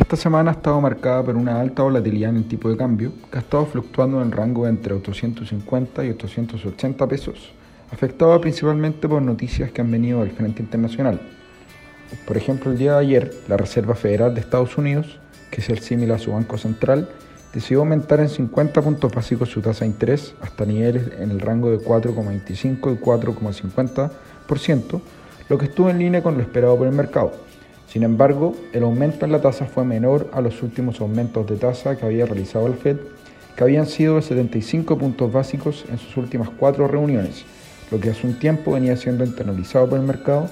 [0.00, 3.36] Esta semana ha estado marcada por una alta volatilidad en el tipo de cambio, que
[3.36, 7.52] ha estado fluctuando en el rango entre 850 y 880 pesos,
[7.92, 11.20] afectado principalmente por noticias que han venido del frente internacional.
[12.26, 15.18] Por ejemplo, el día de ayer, la Reserva Federal de Estados Unidos,
[15.50, 17.10] que es el símil a su Banco Central,
[17.52, 21.70] decidió aumentar en 50 puntos básicos su tasa de interés hasta niveles en el rango
[21.70, 25.00] de 4,25 y 4,50%,
[25.50, 27.49] lo que estuvo en línea con lo esperado por el mercado.
[27.92, 31.96] Sin embargo, el aumento en la tasa fue menor a los últimos aumentos de tasa
[31.96, 32.96] que había realizado el Fed,
[33.56, 37.44] que habían sido de 75 puntos básicos en sus últimas cuatro reuniones,
[37.90, 40.48] lo que hace un tiempo venía siendo internalizado por el mercado,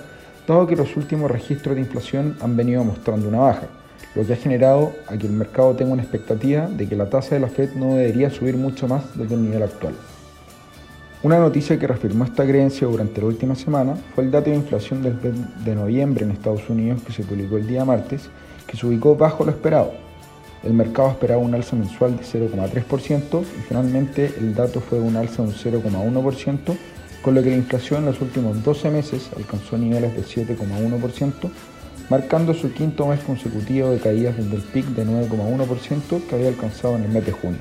[0.47, 3.69] dado que los últimos registros de inflación han venido mostrando una baja
[4.15, 7.35] lo que ha generado a que el mercado tenga una expectativa de que la tasa
[7.35, 9.95] de la Fed no debería subir mucho más desde el nivel actual.
[11.21, 15.03] Una noticia que reafirmó esta creencia durante la última semana fue el dato de inflación
[15.03, 15.19] del
[15.65, 18.31] de noviembre en Estados Unidos que se publicó el día martes,
[18.69, 19.95] que se ubicó bajo lo esperado.
[20.63, 25.43] El mercado esperaba un alza mensual de 0,3% y finalmente el dato fue un alza
[25.43, 26.77] de un 0,1%,
[27.21, 31.51] con lo que la inflación en los últimos 12 meses alcanzó niveles de 7,1%,
[32.11, 36.95] marcando su quinto mes consecutivo de caídas desde el pic de 9,1% que había alcanzado
[36.95, 37.59] en el mes de junio.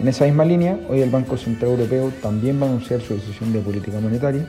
[0.00, 3.52] En esa misma línea, hoy el Banco Central Europeo también va a anunciar su decisión
[3.52, 4.46] de política monetaria,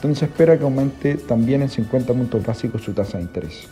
[0.00, 3.66] donde se espera que aumente también en 50 puntos básicos su tasa de interés.